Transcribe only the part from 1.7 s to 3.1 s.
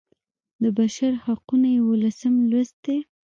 یوولسم لوست دی.